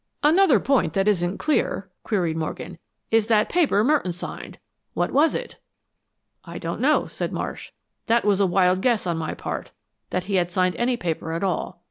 [0.23, 2.79] "Another point that isn't clear," queried Morgan,
[3.11, 4.57] "is that paper Merton signed.
[4.95, 5.59] What was it?"
[6.43, 7.71] "I don't know," said Marsh.
[8.07, 9.71] "That was a wild guess on my part;
[10.09, 11.79] that he had signed any paper at all.